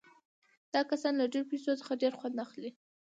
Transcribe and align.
دا 0.73 0.81
کسان 0.89 1.13
له 1.17 1.25
ډېرو 1.33 1.49
پیسو 1.51 1.79
څخه 1.81 1.99
ډېر 2.01 2.13
خوند 2.19 2.37
اخلي 2.45 2.69